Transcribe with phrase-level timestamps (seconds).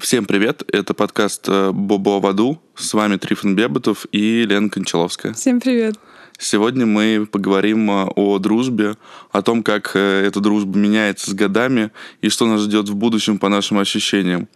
[0.00, 2.58] Всем привет, это подкаст э, «Бобо в аду».
[2.74, 5.34] С вами Трифон Бебетов и Лена Кончаловская.
[5.34, 5.96] Всем привет.
[6.38, 8.96] Сегодня мы поговорим э, о дружбе,
[9.30, 11.90] о том, как э, эта дружба меняется с годами
[12.22, 14.48] и что нас ждет в будущем по нашим ощущениям.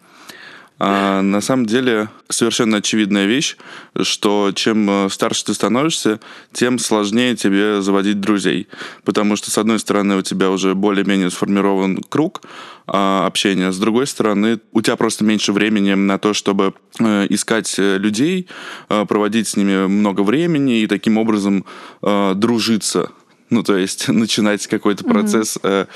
[0.79, 3.57] А на самом деле совершенно очевидная вещь,
[4.03, 6.19] что чем э, старше ты становишься,
[6.53, 8.66] тем сложнее тебе заводить друзей.
[9.05, 12.43] Потому что, с одной стороны, у тебя уже более-менее сформирован круг
[12.87, 17.73] а, общения, с другой стороны, у тебя просто меньше времени на то, чтобы э, искать
[17.79, 18.48] э, людей,
[18.88, 21.65] проводить с ними много времени и таким образом
[22.02, 23.11] дружиться.
[23.48, 25.87] Ну, то есть начинать какой-то процесс mm-hmm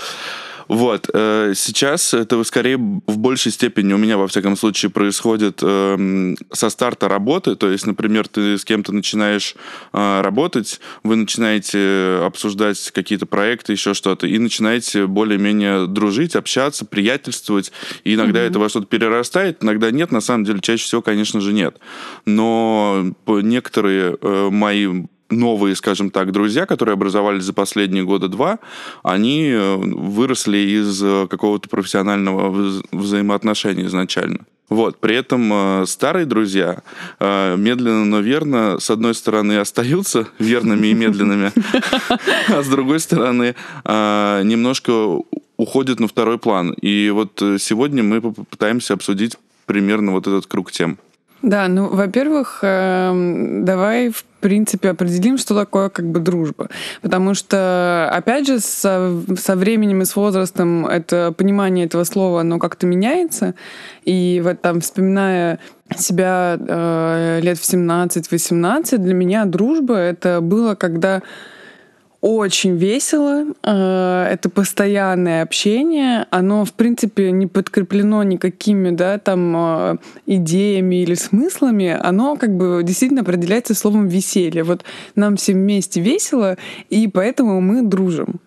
[0.68, 1.08] вот.
[1.12, 6.68] Э, сейчас это скорее в большей степени у меня, во всяком случае, происходит эм, со
[6.68, 7.56] старта работы.
[7.56, 9.54] То есть, например, ты с кем-то начинаешь
[9.92, 17.72] э, работать, вы начинаете обсуждать какие-то проекты, еще что-то, и начинаете более-менее дружить, общаться, приятельствовать.
[18.05, 18.48] И иногда mm-hmm.
[18.48, 20.12] это во что-то перерастает, иногда нет.
[20.12, 21.78] На самом деле, чаще всего, конечно же, нет.
[22.27, 28.59] Но некоторые э, мои новые, скажем так, друзья, которые образовались за последние года два,
[29.03, 34.47] они э, выросли из э, какого-то профессионального вза взаимоотношения изначально.
[34.69, 34.99] Вот.
[34.99, 36.83] При этом э, старые друзья
[37.21, 41.53] э, медленно, но верно, с одной стороны, остаются верными и медленными,
[42.49, 45.21] а с другой стороны, э, немножко
[45.56, 46.73] уходят на второй план.
[46.73, 50.99] И вот сегодня мы попытаемся обсудить примерно вот этот круг тем.
[51.42, 56.69] Да, ну, во-первых, э, давай, в принципе, определим, что такое как бы дружба.
[57.00, 62.59] Потому что, опять же, со, со временем и с возрастом это понимание этого слова, оно
[62.59, 63.55] как-то меняется.
[64.05, 65.61] И вот там, вспоминая
[65.97, 71.22] себя э, лет в 17-18, для меня дружба это было, когда
[72.20, 73.47] очень весело.
[73.62, 76.27] Э, это постоянное общение.
[76.30, 81.97] Оно, в принципе, не подкреплено никакими да, там, э, идеями или смыслами.
[82.00, 84.64] Оно как бы действительно определяется словом веселье.
[84.64, 86.56] Вот нам всем вместе весело,
[86.91, 88.41] и поэтому мы дружим.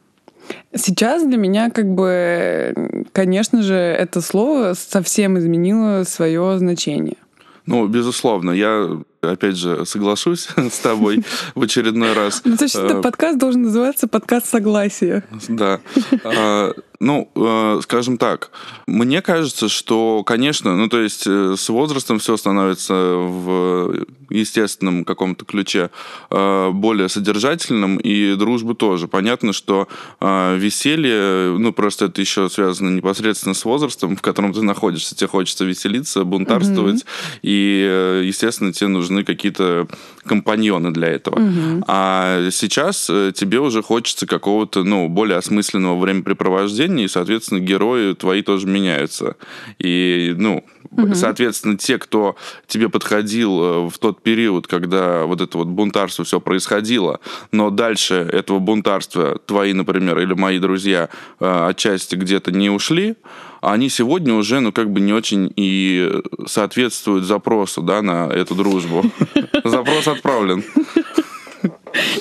[0.76, 7.18] Сейчас для меня, как бы, конечно же, это слово совсем изменило свое значение.
[7.66, 11.24] Ну, безусловно, я опять же, соглашусь с тобой
[11.56, 12.42] в очередной раз.
[12.44, 15.24] Ну, значит, этот подкаст должен называться подкаст согласия.
[15.48, 15.80] Да.
[16.24, 18.52] А, ну, э, скажем так,
[18.86, 25.44] мне кажется, что, конечно, ну, то есть э, с возрастом все становится в естественном каком-то
[25.44, 25.90] ключе
[26.30, 29.08] э, более содержательным, и дружбы тоже.
[29.08, 29.88] Понятно, что
[30.22, 35.16] веселье, ну, просто это еще связано непосредственно с возрастом, в котором ты находишься.
[35.16, 37.40] Тебе хочется веселиться, бунтарствовать, mm-hmm.
[37.42, 39.88] и, естественно, тебе нужны какие-то
[40.26, 41.40] компаньоны для этого.
[41.40, 41.84] Mm-hmm.
[41.88, 48.68] А сейчас тебе уже хочется какого-то, ну, более осмысленного времяпрепровождения, и, соответственно, герои твои тоже
[48.68, 49.36] меняются.
[49.80, 51.14] И, ну, угу.
[51.16, 52.36] соответственно, те, кто
[52.68, 57.20] тебе подходил э, в тот период, когда вот это вот бунтарство все происходило,
[57.52, 63.16] но дальше этого бунтарства твои, например, или мои друзья э, отчасти где-то не ушли,
[63.62, 66.12] они сегодня уже, ну, как бы не очень и
[66.48, 69.06] соответствуют запросу, да, на эту дружбу.
[69.64, 70.64] Запрос отправлен.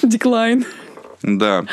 [0.03, 0.67] Деклайн.
[1.23, 1.65] Да.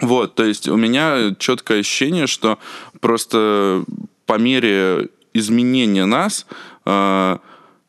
[0.00, 2.58] Вот, то есть у меня четкое ощущение, что
[3.00, 3.84] просто
[4.26, 6.46] по мере изменения нас
[6.86, 7.38] э,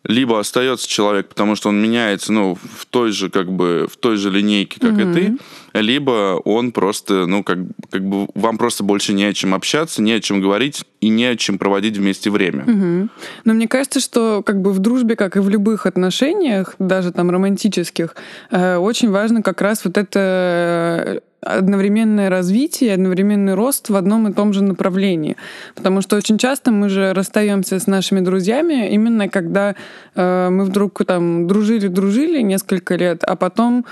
[0.03, 4.17] либо остается человек, потому что он меняется, ну, в той же, как бы, в той
[4.17, 5.11] же линейке, как mm-hmm.
[5.11, 5.37] и ты,
[5.73, 7.59] либо он просто, ну, как,
[7.89, 11.25] как бы, вам просто больше не о чем общаться, не о чем говорить и не
[11.25, 12.63] о чем проводить вместе время.
[12.63, 13.09] Mm-hmm.
[13.45, 17.29] Но мне кажется, что, как бы, в дружбе, как и в любых отношениях, даже там
[17.29, 18.15] романтических,
[18.51, 24.53] э, очень важно как раз вот это одновременное развитие, одновременный рост в одном и том
[24.53, 25.37] же направлении.
[25.75, 29.75] Потому что очень часто мы же расстаемся с нашими друзьями именно когда
[30.15, 33.85] э, мы вдруг там дружили-дружили несколько лет, а потом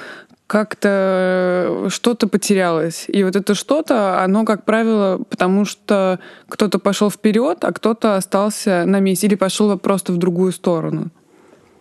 [0.49, 3.05] как-то что-то потерялось.
[3.07, 8.83] И вот это что-то, оно, как правило, потому что кто-то пошел вперед, а кто-то остался
[8.85, 11.11] на месте или пошел просто в другую сторону.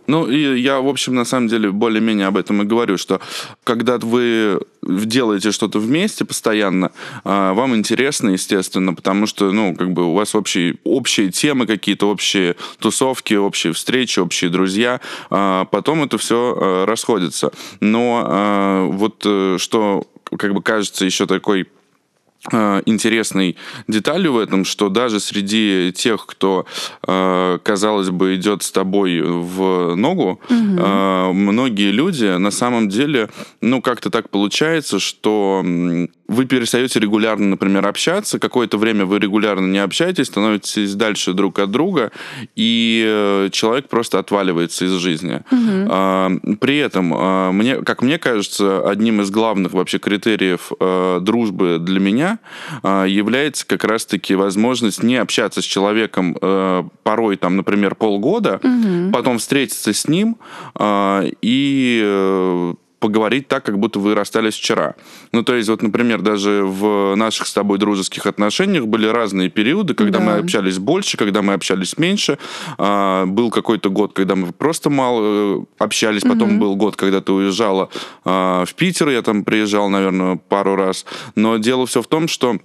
[0.08, 3.20] Ну, и я, в общем, на самом деле, более-менее об этом и говорю, что
[3.62, 6.92] когда вы делаете что-то вместе постоянно,
[7.24, 12.08] а, вам интересно, естественно, потому что, ну, как бы у вас общие, общие темы какие-то,
[12.08, 17.52] общие тусовки, общие встречи, общие друзья, а потом это все а, расходится.
[17.80, 20.06] Но вот э, что
[20.38, 21.66] как бы кажется еще такой
[22.52, 23.56] интересной
[23.88, 26.66] деталью в этом, что даже среди тех, кто,
[27.06, 31.34] э, казалось бы, идет с тобой в ногу, угу.
[31.34, 33.28] многие люди на самом деле,
[33.60, 35.64] ну, как-то так получается, что
[36.28, 41.70] вы перестаете регулярно, например, общаться, какое-то время вы регулярно не общаетесь, становитесь дальше друг от
[41.70, 42.12] друга,
[42.54, 45.42] и э, человек просто отваливается из жизни.
[45.50, 46.56] Угу.
[46.56, 51.98] При этом, а, мне, как мне кажется, одним из главных вообще критериев э, дружбы для
[51.98, 52.38] меня
[52.82, 59.12] а, является как раз-таки возможность не общаться с человеком э, порой, там, например, полгода, угу.
[59.12, 60.36] потом встретиться с ним
[61.40, 64.94] и поговорить так, как будто вы расстались вчера.
[65.32, 69.94] Ну, то есть, вот, например, даже в наших с тобой дружеских отношениях были разные периоды,
[69.94, 70.24] когда да.
[70.24, 72.38] мы общались больше, когда мы общались меньше.
[72.76, 76.58] А, был какой-то год, когда мы просто мало э, общались, потом угу.
[76.58, 77.88] был год, когда ты уезжала
[78.24, 81.06] а, в Питер, я там приезжал, наверное, пару раз.
[81.34, 82.56] Но дело все в том, что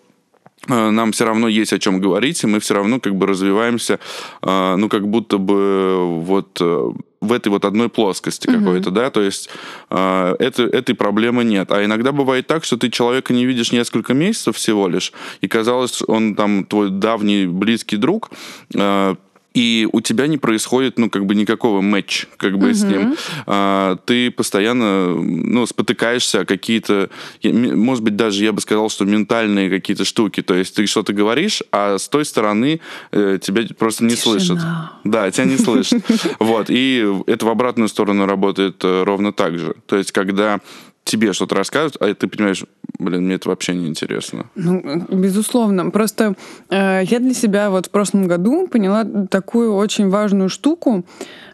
[0.68, 4.00] э, нам все равно есть о чем говорить, и мы все равно как бы развиваемся,
[4.42, 6.92] а, ну, как будто бы вот э,
[7.24, 8.60] в этой вот одной плоскости угу.
[8.60, 9.50] какой-то, да, то есть
[9.90, 11.72] э, это, этой проблемы нет.
[11.72, 16.04] А иногда бывает так, что ты человека не видишь несколько месяцев всего лишь, и казалось,
[16.08, 18.32] он там твой давний близкий друг,
[18.76, 19.16] э,
[19.54, 22.74] и у тебя не происходит, ну, как бы никакого матч, как бы, uh-huh.
[22.74, 23.16] с ним.
[23.46, 27.10] А, ты постоянно, ну, спотыкаешься о какие-то,
[27.44, 30.42] может быть, даже я бы сказал, что ментальные какие-то штуки.
[30.42, 32.80] То есть ты что-то говоришь, а с той стороны
[33.12, 34.40] э, тебя просто не Тишина.
[34.40, 34.60] слышат.
[35.04, 36.04] Да, тебя не слышат.
[36.40, 39.76] Вот, и это в обратную сторону работает э, ровно так же.
[39.86, 40.62] То есть когда
[41.04, 42.66] тебе что-то рассказывают, а ты понимаешь,
[43.00, 44.46] блин, мне это вообще не интересно.
[44.56, 45.90] Ну, безусловно.
[45.92, 46.36] Просто
[46.70, 51.06] э, я для себя вот в прошлом году поняла такую очень важную штуку,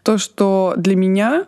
[0.02, 1.46] то, что для меня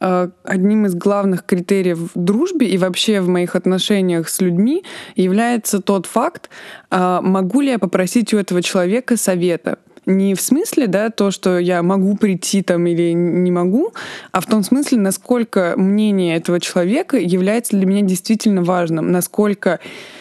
[0.00, 4.84] э, одним из главных критериев в дружбе и вообще в моих отношениях с людьми
[5.14, 6.48] является тот факт,
[6.90, 11.58] э, могу ли я попросить у этого человека совета не в смысле, да, то, что
[11.58, 13.92] я могу прийти там или не могу,
[14.32, 19.80] а в том смысле, насколько мнение этого человека является для меня действительно важным, насколько,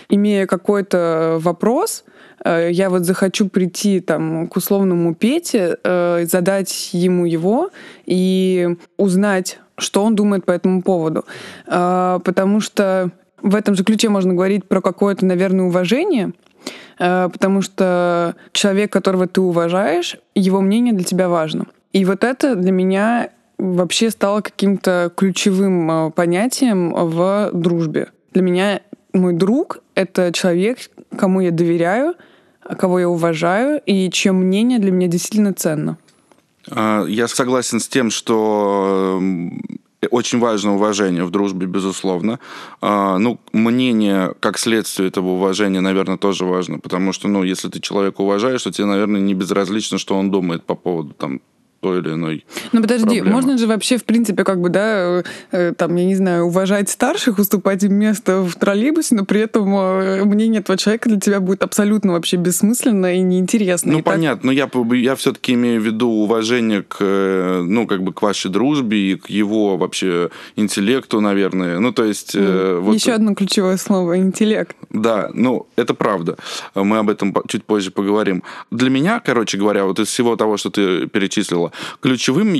[0.09, 2.03] имея какой-то вопрос,
[2.43, 7.71] э, я вот захочу прийти там к условному Пете, э, задать ему его
[8.05, 11.25] и узнать, что он думает по этому поводу.
[11.65, 13.11] Э, потому что
[13.41, 16.33] в этом же ключе можно говорить про какое-то, наверное, уважение,
[16.97, 21.65] потому что человек, которого ты уважаешь, его мнение для тебя важно.
[21.93, 28.09] И вот это для меня вообще стало каким-то ключевым э, понятием в дружбе.
[28.33, 28.81] Для меня
[29.13, 30.79] мой друг— это человек,
[31.15, 32.15] кому я доверяю,
[32.77, 35.97] кого я уважаю и чье мнение для меня действительно ценно.
[36.69, 39.21] А, я согласен с тем, что
[40.09, 42.39] очень важно уважение в дружбе, безусловно.
[42.81, 47.79] А, ну, мнение, как следствие этого уважения, наверное, тоже важно, потому что, ну, если ты
[47.79, 51.41] человека уважаешь, то тебе, наверное, не безразлично, что он думает по поводу там
[51.81, 52.45] той или иной.
[52.71, 53.31] Ну подожди, проблемы.
[53.31, 57.39] можно же вообще, в принципе, как бы, да, э, там, я не знаю, уважать старших,
[57.39, 61.63] уступать им место в троллейбусе, но при этом э, мнение этого человека для тебя будет
[61.63, 63.93] абсолютно вообще бессмысленно и неинтересно.
[63.93, 64.43] Ну и понятно, так...
[64.43, 64.69] но я,
[64.99, 69.15] я все-таки имею в виду уважение к, э, ну, как бы к вашей дружбе и
[69.15, 71.79] к его вообще интеллекту, наверное.
[71.79, 72.35] Ну, то есть...
[72.35, 72.79] Mm.
[72.81, 72.95] Вот...
[72.95, 74.75] Еще одно ключевое слово— интеллект.
[74.91, 76.37] Да, ну, это правда.
[76.75, 78.43] Мы об этом чуть позже поговорим.
[78.69, 81.70] Для меня, короче говоря, вот из всего того, что ты перечислила,
[82.01, 82.53] Ключевым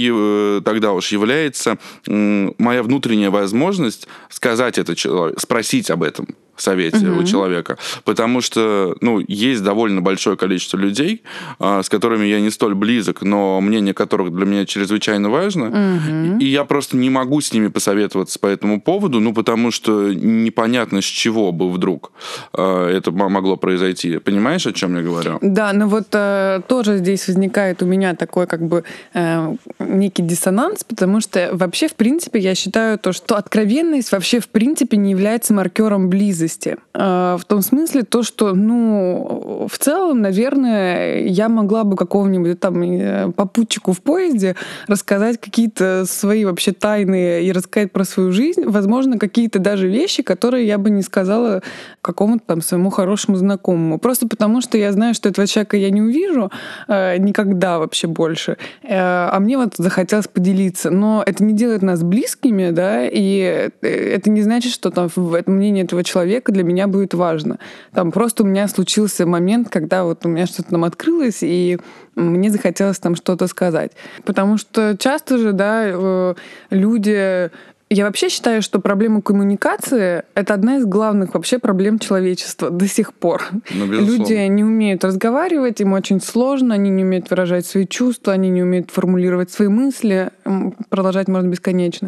[0.63, 6.27] тогда уж является моя внутренняя возможность сказать это человеку, спросить об этом
[6.61, 7.21] совете угу.
[7.21, 7.77] у человека.
[8.03, 11.23] Потому что, ну, есть довольно большое количество людей,
[11.59, 15.67] а, с которыми я не столь близок, но мнение которых для меня чрезвычайно важно.
[15.67, 16.39] Угу.
[16.39, 21.01] И я просто не могу с ними посоветоваться по этому поводу, ну, потому что непонятно,
[21.01, 22.11] с чего бы вдруг
[22.53, 24.17] а, это могло произойти.
[24.19, 25.39] Понимаешь, о чем я говорю?
[25.41, 30.83] Да, ну вот э, тоже здесь возникает у меня такой как бы э, некий диссонанс,
[30.83, 35.53] потому что вообще, в принципе, я считаю то, что откровенность вообще, в принципе, не является
[35.53, 36.77] маркером близости близости.
[36.93, 42.81] А, в том смысле то, что, ну, в целом, наверное, я могла бы какого-нибудь там
[42.81, 44.55] э, попутчику в поезде
[44.87, 48.63] рассказать какие-то свои вообще тайны и рассказать про свою жизнь.
[48.65, 51.61] Возможно, какие-то даже вещи, которые я бы не сказала
[52.01, 53.97] какому-то там своему хорошему знакомому.
[53.97, 56.51] Просто потому, что я знаю, что этого человека я не увижу
[56.87, 58.57] э, никогда вообще больше.
[58.83, 60.91] Э, а мне вот захотелось поделиться.
[60.91, 65.33] Но это не делает нас близкими, да, и э, это не значит, что там в
[65.33, 67.57] этом мнении этого человека для меня будет важно.
[67.93, 71.79] Там просто у меня случился момент, когда вот у меня что-то там открылось, и
[72.15, 73.91] мне захотелось там что-то сказать.
[74.25, 76.35] Потому что часто же, да, э,
[76.69, 77.49] люди
[77.93, 83.13] Я вообще считаю, что проблема коммуникации— это одна из главных вообще проблем человечества до сих
[83.13, 83.43] пор.
[83.69, 88.47] Ну, Люди не умеют разговаривать, им очень сложно, они не умеют выражать свои чувства, они
[88.47, 90.31] не умеют формулировать свои мысли.
[90.87, 92.07] Продолжать можно бесконечно.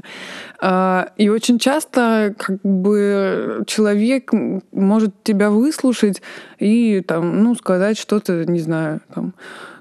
[0.61, 4.31] А, и очень часто как бы человек
[4.71, 6.21] может тебя выслушать
[6.59, 9.33] и там, ну, сказать что-то, не знаю, там,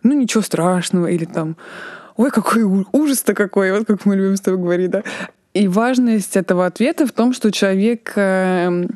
[0.03, 1.57] ну, ничего страшного, или там,
[2.17, 5.05] ой, какой ужас-то какой, вот как мы любим с тобой говорить, да.
[5.55, 8.89] И важность этого ответа в том, что человек эм,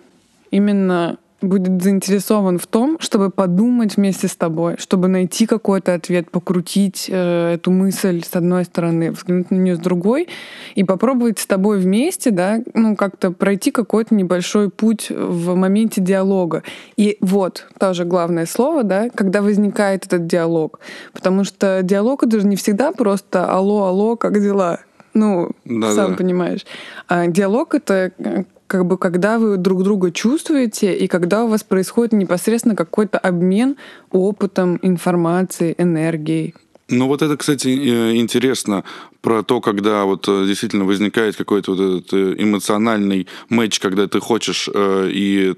[0.50, 7.06] именно будет заинтересован в том, чтобы подумать вместе с тобой, чтобы найти какой-то ответ, покрутить
[7.10, 10.28] э, эту мысль с одной стороны, взглянуть на нее с другой
[10.74, 16.62] и попробовать с тобой вместе, да, ну как-то пройти какой-то небольшой путь в моменте диалога.
[16.96, 20.80] И вот тоже главное слово, да, когда возникает этот диалог,
[21.12, 24.80] потому что диалог это же не всегда просто алло, алло, как дела,
[25.16, 26.16] ну, да, сам да.
[26.16, 26.64] понимаешь.
[27.08, 31.62] А диалог это э, как бы когда вы друг друга чувствуете и когда у вас
[31.62, 33.76] происходит непосредственно какой-то обмен
[34.10, 36.54] опытом, информацией, энергией.
[36.88, 38.84] Ну вот это, кстати, э, интересно
[39.20, 44.20] про то, когда вот э, действительно возникает какой-то вот этот э, эмоциональный матч, когда ты
[44.20, 45.54] хочешь и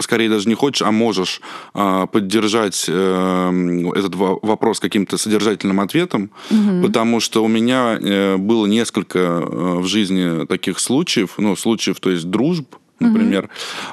[0.00, 1.40] скорее даже не хочешь, а можешь
[1.72, 6.86] поддержать этот вопрос каким-то содержательным ответом, угу.
[6.86, 12.74] потому что у меня было несколько в жизни таких случаев, ну случаев, то есть дружб,
[12.98, 13.48] например,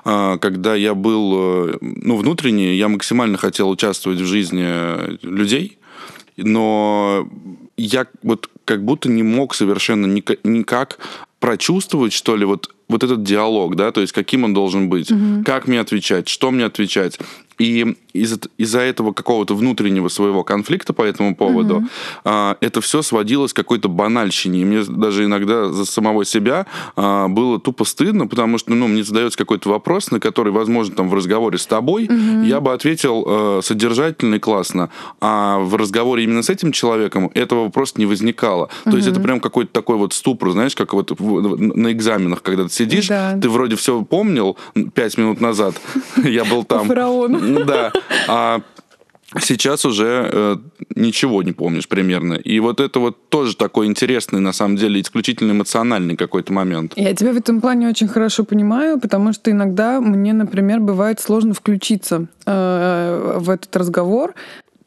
[0.06, 0.40] угу.
[0.40, 5.79] когда я был, ну внутренне, я максимально хотел участвовать в жизни людей
[6.44, 7.28] но
[7.78, 10.06] я вот как будто не мог совершенно
[10.44, 11.00] никак
[11.40, 15.44] прочувствовать, что ли, вот, вот этот диалог, да, то есть каким он должен быть, угу.
[15.46, 17.18] как мне отвечать, что мне отвечать.
[17.58, 21.88] И из- из-за этого какого-то внутреннего своего конфликта по этому поводу угу.
[22.24, 24.62] а, это все сводилось к какой-то банальщине.
[24.62, 29.04] И мне даже иногда за самого себя а, было тупо стыдно, потому что ну, мне
[29.04, 32.44] задается какой-то вопрос, на который, возможно, там в разговоре с тобой угу.
[32.44, 34.90] я бы ответил э, содержательно и классно.
[35.22, 38.59] А в разговоре именно с этим человеком этого просто не возникало.
[38.64, 38.92] Угу.
[38.92, 42.70] То есть это прям какой-то такой вот ступор, знаешь, как вот на экзаменах, когда ты
[42.70, 43.38] сидишь, да.
[43.42, 44.58] ты вроде все помнил
[44.94, 45.76] пять минут назад,
[46.24, 46.88] я был там.
[46.88, 47.66] Фараон.
[47.66, 47.92] Да.
[48.28, 48.62] А
[49.40, 50.56] Сейчас уже э,
[50.96, 52.34] ничего не помнишь примерно.
[52.34, 56.94] И вот это вот тоже такой интересный, на самом деле, исключительно эмоциональный какой-то момент.
[56.96, 61.54] Я тебя в этом плане очень хорошо понимаю, потому что иногда мне, например, бывает сложно
[61.54, 64.34] включиться э, в этот разговор.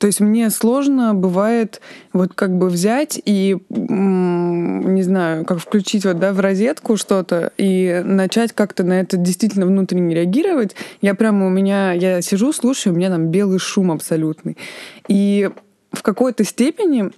[0.03, 1.81] То есть мне сложно бывает
[2.13, 8.03] вот как бы взять и, не знаю, как включить вот, да, в розетку что-то и
[8.05, 10.75] начать как-то на это действительно внутренне реагировать.
[11.03, 14.57] Я прямо у меня, я сижу, слушаю, у меня там белый шум абсолютный.
[15.07, 15.49] И
[15.93, 17.13] в какой-то степени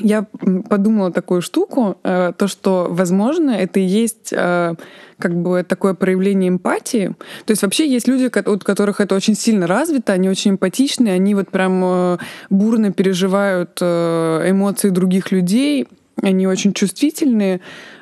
[0.00, 0.26] я
[0.68, 4.74] подумала такую штуку, э, то, что, возможно, это и есть э,
[5.18, 7.14] как бы такое проявление эмпатии.
[7.44, 11.34] То есть вообще есть люди, у которых это очень сильно развито, они очень эмпатичны, они
[11.34, 12.18] вот прям э,
[12.50, 15.86] бурно переживают эмоции других людей,
[16.22, 17.60] они очень чувствительные.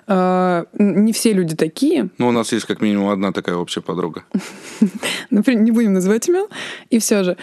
[0.08, 2.10] Не все люди такие.
[2.18, 4.22] Ну, у нас есть как минимум одна такая общая подруга.
[5.30, 6.46] Например, не будем называть имен.
[6.90, 7.36] И все же.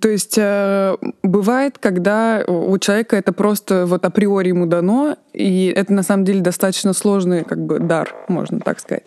[0.00, 5.94] То есть э, бывает, когда у человека это просто вот априори ему дано, и это
[5.94, 9.04] на самом деле достаточно сложный как бы дар, можно так сказать.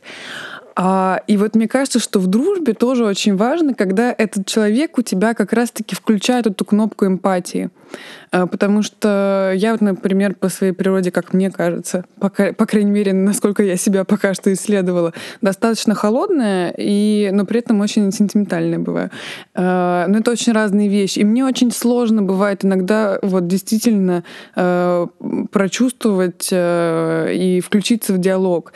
[0.76, 5.02] А, и вот мне кажется, что в дружбе тоже очень важно, когда этот человек у
[5.02, 7.70] тебя как раз-таки включает эту кнопку эмпатии.
[8.32, 12.92] А, потому что я вот, например, по своей природе, как мне кажется, пока, по крайней
[12.92, 18.80] мере, насколько я себя пока что исследовала, достаточно холодная, и, но при этом очень сентиментальная
[18.80, 19.12] бываю.
[19.54, 21.20] А, но это очень разные вещи.
[21.20, 24.24] И мне очень сложно бывает иногда вот действительно
[24.56, 25.08] а,
[25.52, 28.74] прочувствовать и включиться в диалог.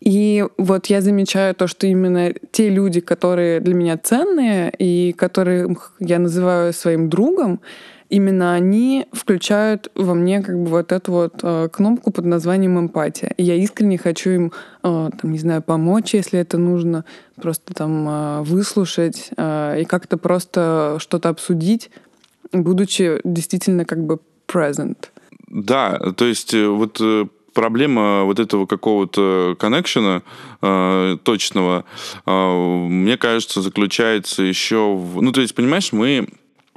[0.00, 5.92] И вот я замечаю то, что именно те люди, которые для меня ценные и которых
[5.98, 7.60] я называю своим другом,
[8.08, 13.32] именно они включают во мне как бы вот эту вот э, кнопку под названием эмпатия.
[13.36, 14.52] И я искренне хочу им,
[14.82, 17.04] э, там, не знаю, помочь, если это нужно,
[17.36, 21.90] просто там э, выслушать э, и как-то просто что-то обсудить,
[22.52, 25.08] будучи действительно как бы present.
[25.48, 27.26] Да, то есть э, вот э,
[27.58, 30.22] проблема вот этого какого-то коннекшена
[30.62, 31.84] э, точного,
[32.24, 35.20] э, мне кажется, заключается еще в...
[35.20, 36.28] Ну, то есть, понимаешь, мы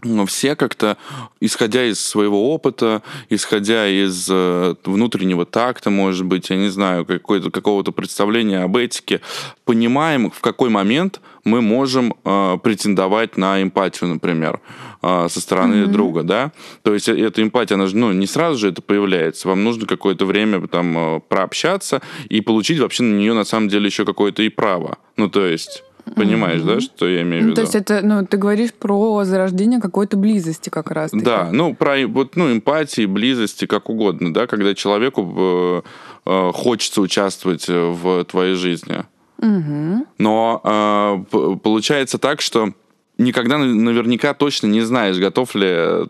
[0.03, 0.97] но все как-то,
[1.39, 7.91] исходя из своего опыта, исходя из э, внутреннего такта, может быть, я не знаю, какого-то
[7.91, 9.21] представления об этике,
[9.65, 14.59] понимаем, в какой момент мы можем э, претендовать на эмпатию, например,
[15.01, 15.87] э, со стороны mm-hmm.
[15.87, 16.51] друга, да.
[16.83, 19.47] То есть э, эта эмпатия, она же, ну, не сразу же это появляется.
[19.47, 23.85] Вам нужно какое-то время там э, прообщаться и получить вообще на нее на самом деле
[23.85, 24.97] еще какое-то и право.
[25.17, 25.83] Ну, то есть
[26.15, 26.75] Понимаешь, mm-hmm.
[26.75, 27.49] да, что я имею в виду?
[27.49, 31.13] Ну, то есть это, ну, ты говоришь про зарождение какой-то близости как раз.
[31.13, 31.23] -таки.
[31.23, 35.81] Да, ну, про вот, ну, эмпатии, близости, как угодно, да, когда человеку э,
[36.25, 39.03] э, хочется участвовать в твоей жизни.
[39.39, 40.05] Mm-hmm.
[40.19, 42.73] Но э, получается так, что
[43.21, 46.07] никогда наверняка точно не знаешь, готов ли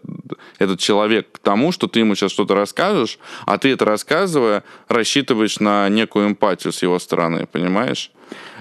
[0.58, 5.60] этот человек к тому, что ты ему сейчас что-то расскажешь, а ты это рассказывая, рассчитываешь
[5.60, 8.12] на некую эмпатию с его стороны, понимаешь?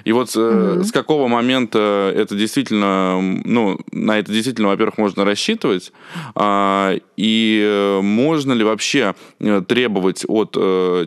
[0.04, 0.82] И вот mm-hmm.
[0.82, 5.92] с какого момента это действительно, ну, на это действительно, во-первых, можно рассчитывать,
[6.34, 10.52] а, и э, можно ли вообще э, требовать от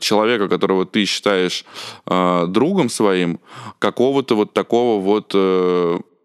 [0.01, 1.65] человека, которого ты считаешь
[2.05, 3.39] а, другом своим,
[3.79, 5.33] какого-то вот такого вот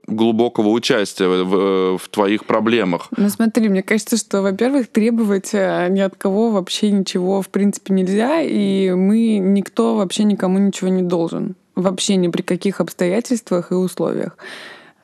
[0.09, 3.09] глубокого участия в, в твоих проблемах.
[3.17, 8.41] Ну смотри, мне кажется, что, во-первых, требовать ни от кого вообще ничего в принципе нельзя,
[8.41, 11.55] и мы никто вообще никому ничего не должен.
[11.77, 14.37] Вообще ни при каких обстоятельствах и условиях.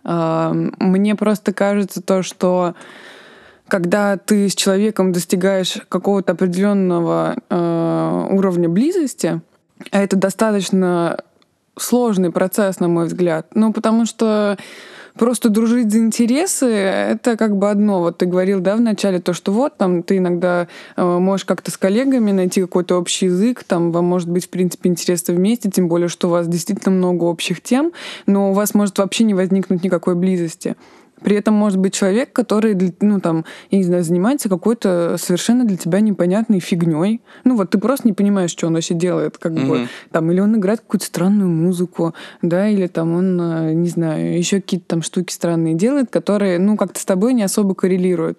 [0.03, 2.75] Мне просто кажется то, что
[3.69, 9.41] когда ты с человеком достигаешь какого-то определенного э, уровня близости,
[9.91, 11.19] а это достаточно
[11.77, 13.47] сложный процесс, на мой взгляд.
[13.55, 14.57] Ну, потому что
[15.19, 18.01] просто дружить за интересы— это как бы одно.
[18.01, 21.77] Вот ты говорил, да, вначале то, что вот там ты иногда э, можешь как-то с
[21.77, 26.09] коллегами найти какой-то общий язык, там вам может быть, в принципе, интересно вместе, тем более,
[26.09, 27.93] что у вас действительно много общих тем,
[28.27, 30.77] но у вас может вообще не возникнуть никакой близости.
[31.25, 35.79] При этом может быть человек, который, ну, там, я не знаю, занимается какой-то совершенно для
[35.79, 37.23] тебя непонятной фигней.
[37.45, 39.69] Ну, вот ты просто не понимаешь, что он вообще делает, как mm-hmm.
[39.69, 44.37] бы, там, или он играет какую-то странную музыку, да, или там он, э, не знаю,
[44.37, 48.39] еще какие-то там штуки странные делает, которые, ну, как-то с тобой не особо коррелируют.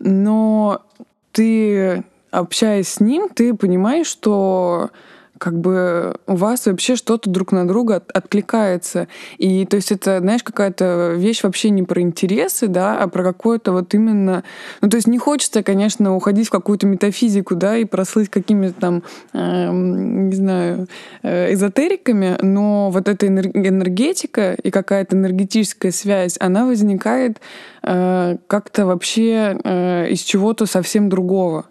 [0.00, 0.82] Но
[1.30, 4.90] ты, общаясь с ним, ты понимаешь, что
[5.44, 9.08] как бы у вас вообще что-то друг на друга от, откликается.
[9.36, 13.72] И то есть это, знаешь, какая-то вещь вообще не про интересы, да, а про какое-то
[13.72, 14.42] вот именно...
[14.80, 19.02] Ну, то есть не хочется, конечно, уходить в какую-то метафизику, да, и прослыть какими-то там,
[19.34, 20.88] э, не знаю,
[21.22, 27.42] э, эзотериками, но вот эта энергетика и какая-то энергетическая связь, она возникает
[27.82, 31.66] э, как-то вообще э, из чего-то совсем другого.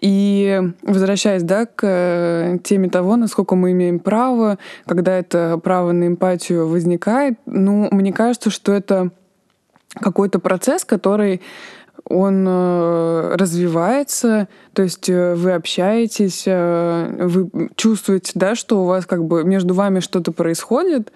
[0.00, 6.06] И возвращаясь да, к э, теме того, насколько мы имеем право, когда это право на
[6.06, 9.10] эмпатию возникает, ну, мне кажется, что это
[9.94, 11.40] какой-то процесс, который
[12.04, 19.24] он э, развивается, то есть э, вы общаетесь, вы чувствуете, да, что у вас как
[19.24, 21.10] бы между вами что-то происходит,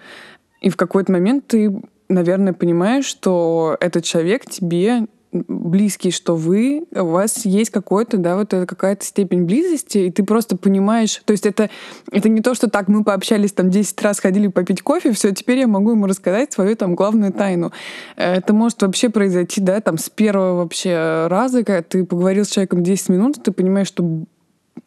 [0.59, 1.71] и в какой-то момент ты,
[2.09, 8.49] наверное, понимаешь, что этот человек тебе близкий, что вы, у вас есть какой-то, да, вот
[8.49, 11.69] какая-то степень близости, и ты просто понимаешь, то есть это,
[12.11, 15.59] это не то, что так мы пообщались там 10 раз, ходили попить кофе, все, теперь
[15.59, 17.71] я могу ему рассказать свою там главную тайну.
[18.17, 22.83] Это может вообще произойти, да, там с первого вообще раза, когда ты поговорил с человеком
[22.83, 24.25] 10 минут, ты понимаешь, что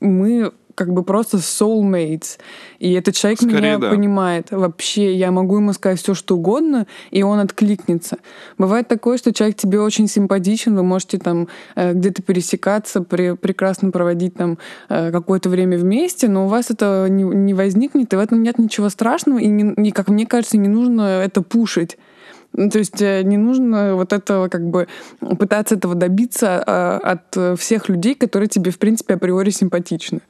[0.00, 2.38] мы как бы просто soulmates.
[2.78, 3.90] И этот человек Скорее, меня да.
[3.90, 4.48] понимает.
[4.50, 8.18] Вообще, я могу ему сказать все, что угодно, и он откликнется.
[8.58, 13.90] Бывает такое, что человек тебе очень симпатичен, вы можете там э, где-то пересекаться, при, прекрасно
[13.90, 14.58] проводить там
[14.88, 18.58] э, какое-то время вместе, но у вас это не, не возникнет, и в этом нет
[18.58, 21.96] ничего страшного, и, не, и, как мне кажется, не нужно это пушить.
[22.52, 24.86] Ну, то есть э, не нужно вот этого как бы
[25.38, 30.20] пытаться этого добиться а, от всех людей, которые тебе, в принципе, априори симпатичны.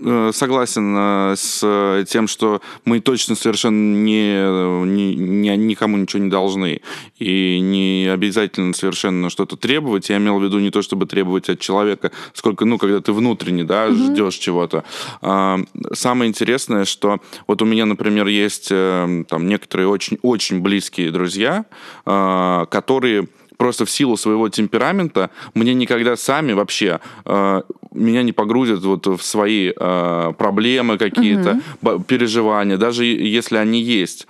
[0.00, 6.30] Э, согласен э, с тем, что мы точно совершенно не, не, не, никому ничего не
[6.30, 6.80] должны.
[7.18, 10.10] И не обязательно совершенно что-то требовать.
[10.10, 13.62] Я имел в виду не то, чтобы требовать от человека, сколько, ну, когда ты внутренне,
[13.62, 13.94] да, угу.
[13.94, 14.84] ждешь чего-то.
[15.22, 15.60] А,
[15.92, 21.64] самое интересное, что вот у меня, например, есть э, там некоторые очень-очень близкие друзья,
[22.04, 27.62] которые просто в силу своего темперамента мне никогда сами вообще э,
[27.94, 32.00] меня не погрузят вот в свои э, проблемы какие-то, угу.
[32.00, 34.26] переживания, даже если они есть.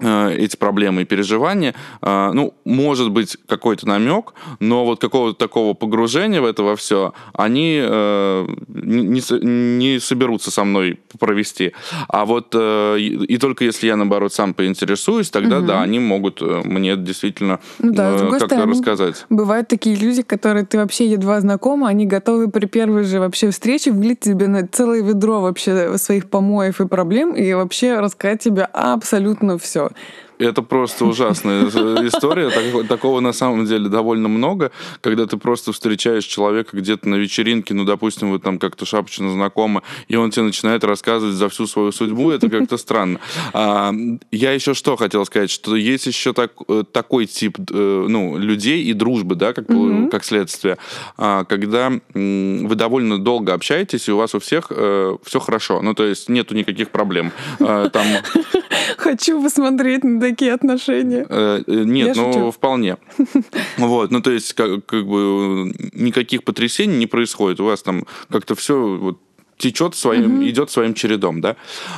[0.00, 5.74] Э, эти проблемы и переживания, э, ну, может быть, какой-то намек, но вот какого-то такого
[5.74, 11.72] погружения в это во все они э, не, не соберутся со мной провести.
[12.08, 15.66] А вот и только если я, наоборот, сам поинтересуюсь, тогда, угу.
[15.66, 19.26] да, они могут мне действительно ну, да, как-то стороны, рассказать.
[19.28, 23.90] Бывают такие люди, которые ты вообще едва знакома, они готовы при первой же вообще встрече
[23.90, 29.58] влить тебе на целое ведро вообще своих помоев и проблем и вообще рассказать тебе абсолютно
[29.58, 29.87] все.
[29.90, 29.98] about
[30.38, 31.66] Это просто ужасная
[32.06, 32.50] история.
[32.84, 34.70] Такого на самом деле довольно много,
[35.00, 39.82] когда ты просто встречаешь человека где-то на вечеринке, ну, допустим, вы там как-то шапочно знакомы,
[40.06, 43.20] и он тебе начинает рассказывать за всю свою судьбу, это как-то странно.
[43.52, 43.92] А,
[44.30, 48.84] я еще что хотел сказать, что есть еще так, э, такой тип э, ну, людей
[48.84, 50.10] и дружбы, да, как, mm-hmm.
[50.10, 50.78] как следствие,
[51.16, 55.94] а, когда вы довольно долго общаетесь, и у вас у всех э, все хорошо, ну,
[55.94, 57.32] то есть нету никаких проблем.
[57.60, 58.06] А, там...
[58.96, 61.26] Хочу посмотреть на такие отношения.
[61.28, 62.50] Э, э, нет, Я ну шучу.
[62.50, 62.96] вполне.
[63.78, 67.60] Вот, ну то есть как, как бы никаких потрясений не происходит.
[67.60, 69.18] У вас там как-то все вот
[69.58, 70.44] течет своим, угу.
[70.44, 71.56] идет своим чередом, да.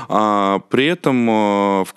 [0.08, 1.92] А, при этом а, в,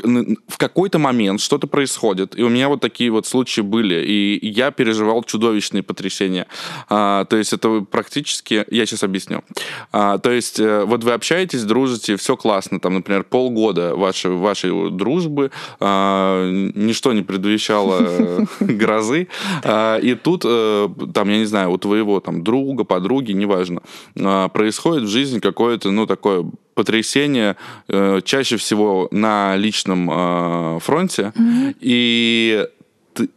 [0.47, 4.71] в какой-то момент что-то происходит, и у меня вот такие вот случаи были, и я
[4.71, 6.47] переживал чудовищные потрясения.
[6.89, 9.43] А, то есть это практически, я сейчас объясню.
[9.91, 14.91] А, то есть э, вот вы общаетесь, дружите, все классно, там, например, полгода вашей вашей
[14.91, 19.27] дружбы, а, ничто не предвещало э, грозы,
[19.63, 23.81] а, и тут, там, я не знаю, у твоего там друга, подруги, неважно,
[24.13, 27.55] происходит в жизни как какое-то, ну, такое потрясение,
[27.87, 31.75] э, чаще всего на личном э, фронте, mm-hmm.
[31.79, 32.67] и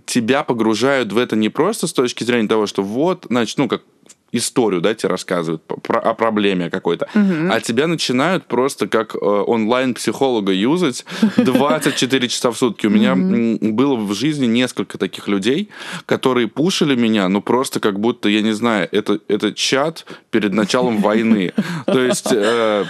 [0.07, 3.83] тебя погружают в это не просто с точки зрения того, что вот, значит, ну, как
[4.33, 7.51] историю, да, тебе рассказывают про, о проблеме какой-то, угу.
[7.51, 11.05] а тебя начинают просто как э, онлайн-психолога юзать
[11.37, 12.87] 24 часа в сутки.
[12.87, 13.73] У меня угу.
[13.73, 15.71] было в жизни несколько таких людей,
[16.07, 21.01] которые пушили меня, ну просто как будто, я не знаю, это, это чат перед началом
[21.01, 21.53] войны.
[21.87, 22.29] То есть...
[22.33, 22.85] Э,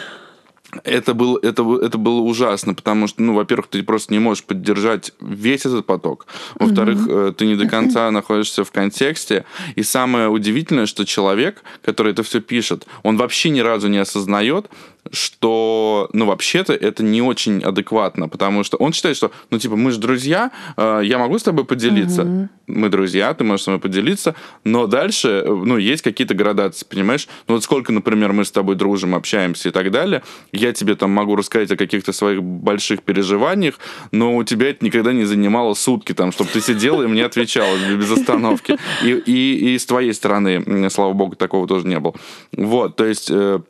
[0.84, 5.12] это, был, это, это было ужасно, потому что, ну, во-первых, ты просто не можешь поддержать
[5.20, 6.26] весь этот поток.
[6.54, 7.32] Во-вторых, mm-hmm.
[7.34, 9.44] ты не до конца находишься в контексте.
[9.74, 14.66] И самое удивительное, что человек, который это все пишет, он вообще ни разу не осознает,
[15.12, 19.90] что, ну, вообще-то это не очень адекватно, потому что он считает, что, ну, типа, мы
[19.90, 22.22] же друзья, э, я могу с тобой поделиться.
[22.22, 22.48] Mm-hmm.
[22.68, 27.28] Мы друзья, ты можешь с тобой поделиться, но дальше, ну, есть какие-то градации, понимаешь?
[27.48, 31.10] Ну, вот сколько, например, мы с тобой дружим, общаемся и так далее, я тебе там
[31.10, 33.78] могу рассказать о каких-то своих больших переживаниях,
[34.12, 37.76] но у тебя это никогда не занимало сутки, там, чтобы ты сидела и мне отвечала
[37.76, 38.76] без остановки.
[39.02, 42.14] И, и, и с твоей стороны, слава богу, такого тоже не было.
[42.52, 43.60] Вот, то есть э,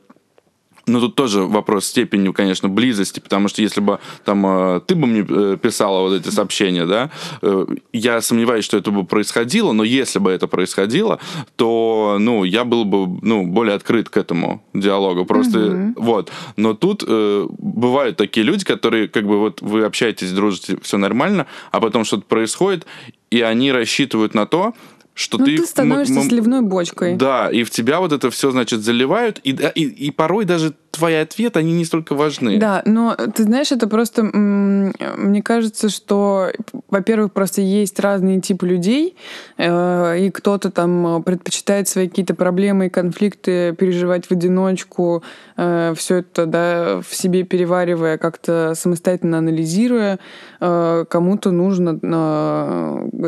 [0.87, 5.07] но тут тоже вопрос степени, конечно, близости, потому что если бы там э, ты бы
[5.07, 7.11] мне э, писала вот эти сообщения, да,
[7.42, 11.18] э, я сомневаюсь, что это бы происходило, но если бы это происходило,
[11.57, 15.92] то, ну, я был бы, ну, более открыт к этому диалогу, просто угу.
[15.96, 16.33] вот.
[16.57, 21.46] Но тут э, бывают такие люди, которые, как бы, вот вы общаетесь, дружите, все нормально,
[21.72, 22.87] а потом что-то происходит,
[23.31, 24.75] и они рассчитывают на то,
[25.16, 25.57] что ну, ты...
[25.57, 27.16] ты становишься сливной бочкой.
[27.16, 31.14] Да, и в тебя вот это все, значит, заливают, и, и, и порой даже твои
[31.16, 32.59] ответы, они не столько важны.
[32.59, 36.50] Да, но ты знаешь, это просто, мне кажется, что,
[36.88, 39.16] во-первых, просто есть разные типы людей,
[39.59, 45.22] э, и кто-то там предпочитает свои какие-то проблемы и конфликты переживать в одиночку,
[45.56, 50.18] э, все это, да, в себе переваривая, как-то самостоятельно анализируя,
[50.61, 51.98] э, кому-то нужно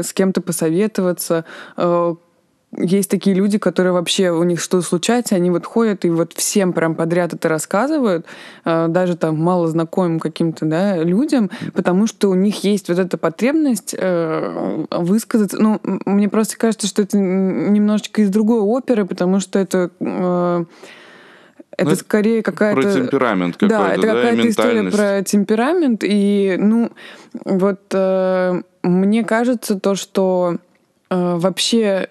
[0.03, 1.45] с кем-то посоветоваться,
[2.77, 6.75] есть такие люди, которые вообще, у них что случается, они вот ходят и вот всем
[6.75, 8.27] прям подряд это рассказывают,
[8.65, 13.17] э, даже там мало знакомым каким-то да, людям, потому что у них есть вот эта
[13.17, 15.57] потребность э, высказаться.
[15.59, 20.65] Ну, мне просто кажется, что это немножечко из другой оперы, потому что это э,
[21.79, 22.83] это ну, скорее какая-то...
[22.83, 23.93] Про темперамент какой-то, да?
[23.93, 26.03] это какая-то история про темперамент.
[26.05, 26.91] И, ну,
[27.45, 30.57] вот э, мне кажется то, что
[31.09, 32.09] э, вообще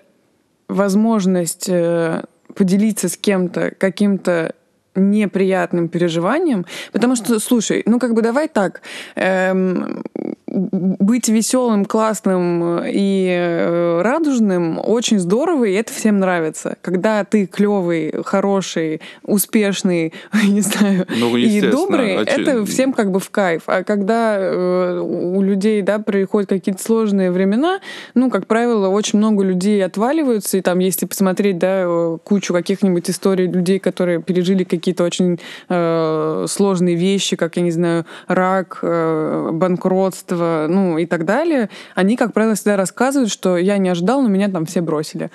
[0.67, 2.23] возможность э,
[2.56, 4.53] поделиться с кем-то каким-то
[4.95, 8.82] неприятным переживанием, потому что, слушай, ну как бы давай так,
[9.15, 10.03] эм,
[10.47, 16.77] быть веселым, классным и э, радужным очень здорово, и это всем нравится.
[16.81, 20.13] Когда ты клевый, хороший, успешный,
[20.47, 22.51] не знаю, ну, и добрый, очевидно.
[22.51, 23.63] это всем как бы в кайф.
[23.67, 27.79] А когда э, у людей, да, происходят какие-то сложные времена,
[28.13, 33.10] ну, как правило, очень много людей отваливаются, и там, если посмотреть, да, э, кучу каких-нибудь
[33.10, 39.49] историй людей, которые пережили какие-то очень э, сложные вещи, как, я не знаю, рак, э,
[39.51, 44.21] банкротство, этого, ну и так далее, они, как правило, всегда рассказывают, что я не ожидал,
[44.21, 45.30] но меня там все бросили.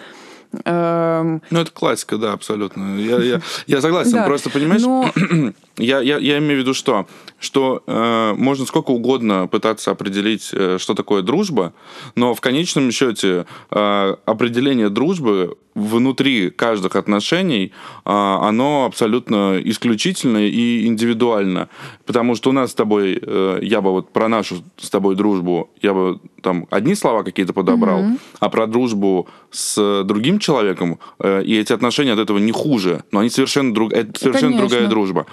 [0.65, 2.99] Эм, ну, это классика, да, абсолютно.
[2.99, 4.12] Я, я, я согласен.
[4.12, 5.11] Да, Просто, понимаешь, но...
[5.83, 7.07] я, я, я имею в виду что?
[7.38, 11.73] Что э, можно сколько угодно пытаться определить, э, что такое дружба,
[12.14, 17.73] но в конечном счете э, определение дружбы внутри каждых отношений,
[18.05, 21.68] э, оно абсолютно исключительное и индивидуально.
[22.05, 25.71] Потому что у нас с тобой, э, я бы вот про нашу с тобой дружбу,
[25.81, 28.21] я бы там одни слова какие-то подобрал, mm-hmm.
[28.40, 33.21] а про дружбу с другим человеком, э, и эти отношения от этого не хуже, но
[33.21, 35.27] они совершенно, друг, это совершенно другая дружба.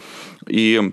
[0.48, 0.92] И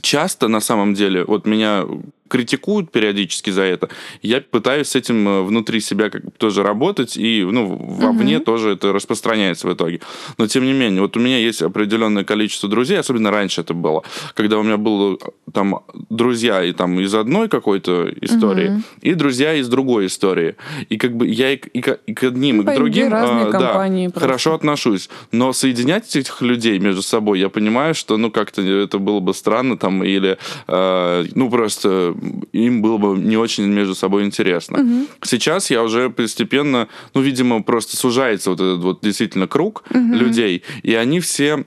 [0.00, 1.84] часто на самом деле, вот меня
[2.28, 3.88] критикуют периодически за это.
[4.22, 8.44] Я пытаюсь с этим э, внутри себя как тоже работать, и ну, вовне угу.
[8.44, 10.00] тоже это распространяется в итоге.
[10.38, 14.02] Но тем не менее, вот у меня есть определенное количество друзей, особенно раньше это было,
[14.34, 15.18] когда у меня было
[15.52, 18.82] там друзья и там из одной какой-то истории, угу.
[19.02, 20.56] и друзья из другой истории.
[20.88, 24.10] И как бы я и, и, и к одним, ну, и к другим а, да,
[24.14, 25.08] хорошо отношусь.
[25.32, 29.76] Но соединять этих людей между собой, я понимаю, что ну как-то это было бы странно
[29.76, 32.14] там, или э, ну просто
[32.52, 34.80] им было бы не очень между собой интересно.
[34.80, 35.06] Угу.
[35.22, 40.14] Сейчас я уже постепенно, ну, видимо, просто сужается вот этот вот действительно круг угу.
[40.14, 41.64] людей, и они все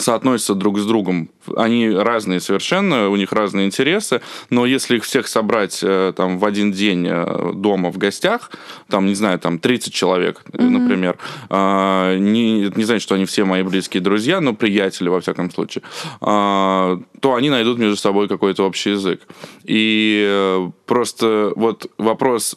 [0.00, 1.30] соотносятся друг с другом.
[1.56, 6.44] Они разные совершенно, у них разные интересы, но если их всех собрать э, там в
[6.44, 8.50] один день э, дома в гостях,
[8.88, 10.68] там, не знаю, там 30 человек, mm-hmm.
[10.68, 15.50] например, а, не, не значит, что они все мои близкие друзья, но приятели, во всяком
[15.50, 15.82] случае,
[16.20, 19.22] а, то они найдут между собой какой-то общий язык.
[19.64, 22.56] И просто вот вопрос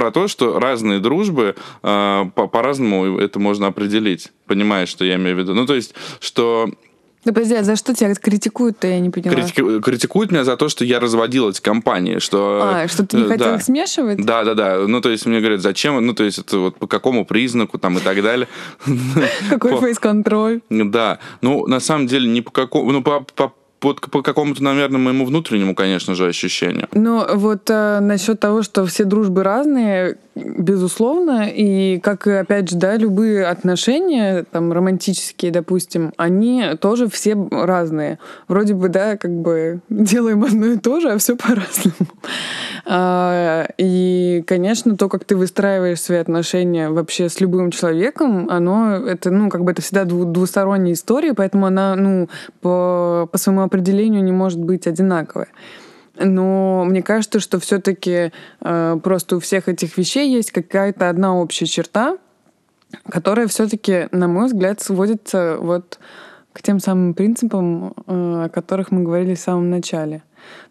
[0.00, 4.32] про то, что разные дружбы э, по- по-разному это можно определить.
[4.46, 5.52] Понимаешь, что я имею в виду?
[5.52, 6.70] Ну, то есть, что
[7.22, 9.34] да подожди, а за что тебя критикуют-то, я не поняла?
[9.34, 9.82] Критику...
[9.82, 12.62] Критикуют меня за то, что я разводил эти компании, что...
[12.62, 13.56] А, что ты не э, хотел да.
[13.56, 14.24] их смешивать?
[14.24, 14.78] Да, да, да.
[14.86, 17.98] Ну, то есть мне говорят, зачем, ну, то есть это вот по какому признаку там
[17.98, 18.48] и так далее.
[19.50, 20.62] Какой фейс-контроль?
[20.70, 21.18] Да.
[21.42, 22.90] Ну, на самом деле, не по какому...
[22.90, 23.26] Ну, по,
[23.80, 26.88] по по, какому-то, наверное, моему внутреннему, конечно же, ощущению.
[26.92, 32.96] Ну, вот э, насчет того, что все дружбы разные, безусловно, и как, опять же, да,
[32.96, 38.18] любые отношения, там, романтические, допустим, они тоже все разные.
[38.48, 41.94] Вроде бы, да, как бы делаем одно и то же, а все по-разному.
[42.86, 49.30] А, и, конечно, то, как ты выстраиваешь свои отношения вообще с любым человеком, оно, это,
[49.30, 52.28] ну, как бы это всегда двусторонняя история, поэтому она, ну,
[52.60, 55.46] по, по своему определению не может быть одинаковой.
[56.20, 58.30] Но мне кажется, что все-таки
[58.60, 62.18] э, просто у всех этих вещей есть какая-то одна общая черта,
[63.08, 65.98] которая все-таки, на мой взгляд, сводится вот
[66.52, 70.22] к тем самым принципам, э, о которых мы говорили в самом начале.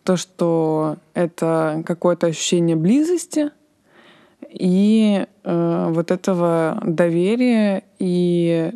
[0.04, 3.52] То, что это какое-то ощущение близости
[4.50, 8.72] и э, вот этого доверия и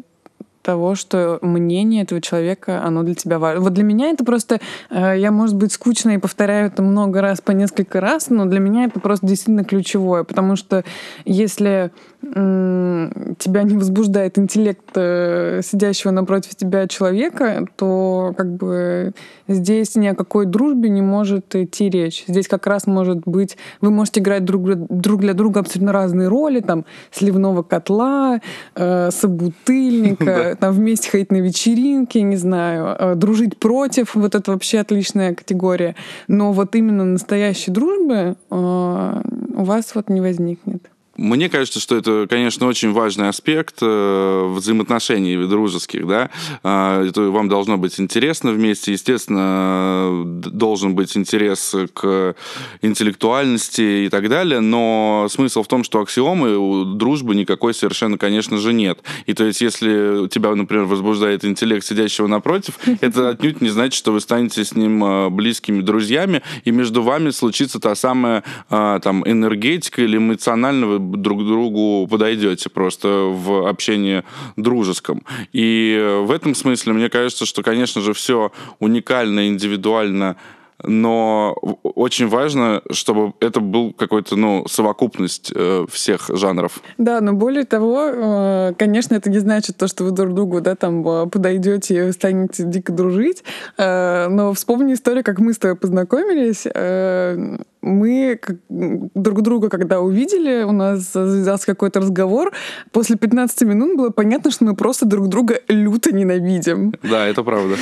[0.63, 3.61] того, что мнение этого человека, оно для тебя важно.
[3.61, 7.41] Вот для меня это просто, э, я, может быть, скучно и повторяю это много раз
[7.41, 10.83] по несколько раз, но для меня это просто действительно ключевое, потому что
[11.25, 11.91] если
[12.23, 19.13] тебя не возбуждает интеллект э, сидящего напротив тебя человека, то как бы
[19.47, 22.23] здесь ни о какой дружбе не может идти речь.
[22.27, 26.61] Здесь как раз может быть, вы можете играть друг, друг для друга абсолютно разные роли,
[26.61, 28.39] там, сливного котла,
[28.75, 34.79] э, собутыльника, там, вместе ходить на вечеринки, не знаю, э, дружить против, вот это вообще
[34.79, 35.95] отличная категория.
[36.27, 39.21] Но вот именно настоящей дружбы э,
[39.55, 40.92] у вас вот не возникнет.
[41.15, 46.31] Мне кажется, что это, конечно, очень важный аспект э, взаимоотношений дружеских, да.
[46.63, 48.93] Э, это вам должно быть интересно вместе.
[48.93, 52.35] Естественно, должен быть интерес к
[52.81, 58.57] интеллектуальности и так далее, но смысл в том, что аксиомы у дружбы никакой совершенно, конечно
[58.57, 59.03] же, нет.
[59.27, 64.13] И то есть, если тебя, например, возбуждает интеллект сидящего напротив, это отнюдь не значит, что
[64.13, 69.29] вы станете с ним э, близкими друзьями, и между вами случится та самая э, там
[69.29, 74.23] энергетика или эмоционального друг другу подойдете просто в общении
[74.55, 75.23] дружеском.
[75.51, 80.37] И в этом смысле мне кажется, что, конечно же, все уникально, индивидуально
[80.83, 86.81] но очень важно, чтобы это был какой-то, ну, совокупность э, всех жанров.
[86.97, 90.75] Да, но более того, э, конечно, это не значит то, что вы друг другу, да,
[90.75, 93.43] там э, подойдете и станете дико дружить,
[93.77, 100.63] э, но вспомни историю, как мы с тобой познакомились, э, мы друг друга, когда увидели,
[100.63, 102.51] у нас завязался какой-то разговор.
[102.91, 106.93] После 15 минут было понятно, что мы просто друг друга люто ненавидим.
[107.03, 107.75] Да, это правда.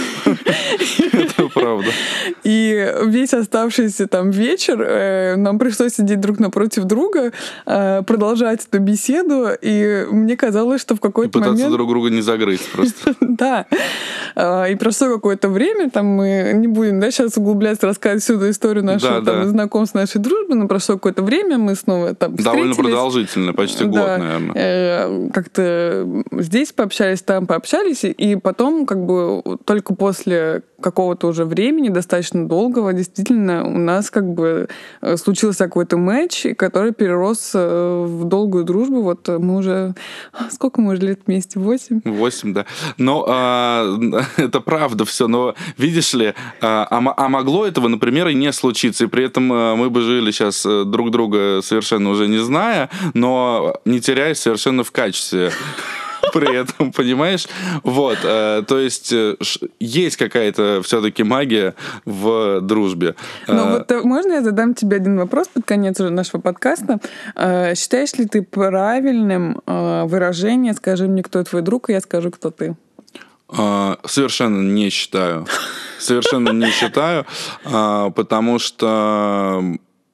[1.13, 1.89] Это правда.
[2.43, 7.31] И весь оставшийся там вечер э, нам пришлось сидеть друг напротив друга,
[7.65, 11.57] э, продолжать эту беседу, и мне казалось, что в какой-то момент...
[11.57, 13.15] пытаться друг друга не загрызть просто.
[13.41, 13.65] Да.
[14.35, 18.49] А, и прошло какое-то время, там мы не будем, да, сейчас углубляться, рассказывать всю эту
[18.49, 23.54] историю нашего там, знакомства, нашей дружбы, но прошло какое-то время, мы снова там Довольно продолжительно,
[23.54, 24.54] почти год, наверное.
[24.56, 31.89] Э, как-то здесь пообщались, там пообщались, и потом как бы только после какого-то уже времени,
[31.89, 34.67] достаточно долгого, действительно, у нас как бы
[35.01, 39.01] э, случился какой-то матч, который перерос э, в долгую дружбу.
[39.01, 39.95] Вот мы уже...
[40.51, 41.59] Сколько мы уже лет вместе?
[41.59, 42.01] Восемь?
[42.03, 42.65] Восемь, да.
[42.97, 43.97] Но а,
[44.37, 45.27] это правда все.
[45.27, 49.05] Но видишь ли, а, а, а могло этого, например, и не случиться.
[49.05, 54.01] И при этом мы бы жили сейчас друг друга совершенно уже не зная, но не
[54.01, 55.51] теряясь совершенно в качестве
[56.31, 57.47] при этом, понимаешь?
[57.83, 59.35] Вот, э, то есть э,
[59.79, 63.15] есть какая-то все-таки магия в дружбе.
[63.47, 66.99] Ну э, вот можно я задам тебе один вопрос под конец нашего подкаста?
[67.75, 72.75] Считаешь ли ты правильным выражение «скажи мне, кто твой друг, и я скажу, кто ты»?
[74.05, 75.45] Совершенно не считаю.
[75.99, 77.25] Совершенно не считаю,
[77.63, 79.61] потому что,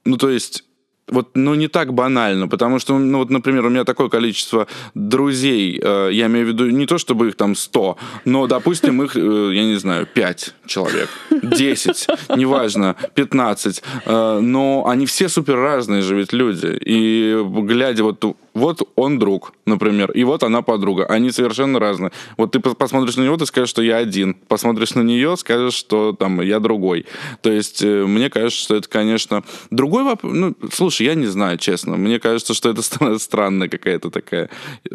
[0.06, 0.64] ну, то есть
[1.08, 5.80] вот, ну, не так банально, потому что, ну, вот, например, у меня такое количество друзей,
[5.82, 9.52] э, я имею в виду не то, чтобы их там 100, но, допустим, их, э,
[9.54, 16.16] я не знаю, 5 человек, 10, неважно, 15, э, но они все супер разные же
[16.16, 18.20] ведь люди, и глядя вот
[18.58, 21.06] вот он друг, например, и вот она подруга.
[21.06, 22.12] Они совершенно разные.
[22.38, 24.34] Вот ты посмотришь на него, ты скажешь, что я один.
[24.34, 27.06] Посмотришь на нее, скажешь, что там я другой.
[27.42, 30.34] То есть э, мне кажется, что это, конечно, другой вопрос.
[30.34, 31.98] Ну, слушай, я не знаю, честно.
[31.98, 32.82] Мне кажется, что это
[33.20, 34.50] странная какая-то такая...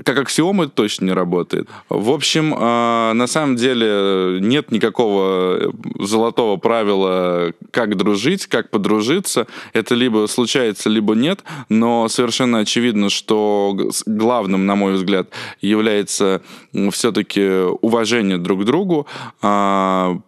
[0.04, 1.68] Как аксиома это точно не работает.
[1.88, 5.70] В общем, а, на самом деле нет никакого э,
[6.00, 9.46] золотого правила, как дружить, как подружиться.
[9.72, 11.44] Это либо случается, либо нет.
[11.68, 13.51] Но совершенно очевидно, что
[14.06, 15.28] главным, на мой взгляд,
[15.60, 16.42] является
[16.90, 19.06] все-таки уважение друг к другу,
[19.40, 20.18] а,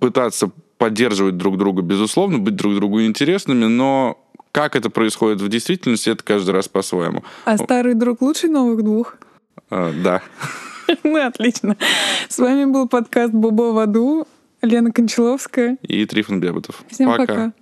[0.00, 4.18] пытаться поддерживать друг друга, безусловно, быть друг другу интересными, но
[4.52, 7.22] как это происходит в действительности, это каждый раз по-своему.
[7.44, 9.16] А старый друг лучше новых двух?
[9.70, 10.22] А, да.
[11.04, 11.76] Ну, отлично.
[12.30, 14.26] С вами был подкаст «Бобо в аду».
[14.62, 15.76] Лена Кончаловская.
[15.82, 16.82] И Трифон Бебутов.
[16.88, 17.26] Всем пока.
[17.26, 17.52] пока.